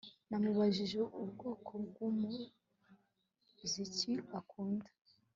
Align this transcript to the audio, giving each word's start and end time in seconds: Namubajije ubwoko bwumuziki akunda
Namubajije 0.29 0.99
ubwoko 1.23 1.71
bwumuziki 1.87 4.13
akunda 4.39 4.89